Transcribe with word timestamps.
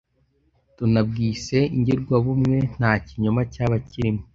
tunabwise 0.77 1.57
ingirwabumwe 1.75 2.57
nta 2.75 2.91
kinyoma 3.05 3.41
cyaba 3.53 3.77
kirimo: 3.89 4.21